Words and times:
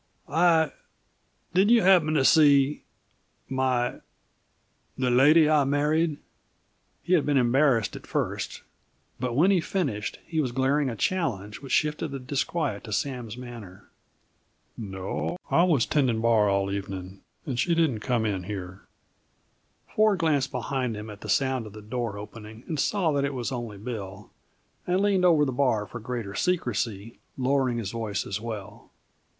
"I 0.27 0.71
did 1.53 1.69
you 1.69 1.83
happen 1.83 2.15
to 2.15 2.25
see 2.25 2.81
my 3.47 3.99
the 4.97 5.11
lady 5.11 5.47
I 5.47 5.63
married?" 5.63 6.17
He 7.03 7.13
had 7.13 7.23
been 7.23 7.37
embarrassed 7.37 7.95
at 7.95 8.07
first, 8.07 8.63
but 9.19 9.35
when 9.35 9.51
he 9.51 9.61
finished 9.61 10.17
he 10.25 10.41
was 10.41 10.51
glaring 10.53 10.89
a 10.89 10.95
challenge 10.95 11.61
which 11.61 11.71
shifted 11.71 12.07
the 12.09 12.17
disquiet 12.17 12.83
to 12.85 12.91
Sam's 12.91 13.37
manner. 13.37 13.91
"No. 14.75 15.37
I 15.51 15.61
was 15.65 15.85
tendin' 15.85 16.19
bar 16.19 16.49
all 16.49 16.71
evenin' 16.71 17.21
and 17.45 17.59
she 17.59 17.75
didn't 17.75 17.99
come 17.99 18.25
in 18.25 18.45
here." 18.45 18.87
Ford 19.95 20.17
glanced 20.17 20.51
behind 20.51 20.97
him 20.97 21.11
at 21.11 21.21
the 21.21 21.29
sound 21.29 21.67
of 21.67 21.73
the 21.73 21.81
door 21.83 22.17
opening, 22.17 22.75
saw 22.75 23.11
that 23.11 23.23
it 23.23 23.35
was 23.35 23.51
only 23.51 23.77
Bill, 23.77 24.31
and 24.87 24.99
leaned 24.99 25.25
over 25.25 25.45
the 25.45 25.51
bar 25.51 25.85
for 25.85 25.99
greater 25.99 26.33
secrecy, 26.33 27.19
lowering 27.37 27.77
his 27.77 27.91
voice 27.91 28.25
as 28.25 28.41
well. 28.41 28.89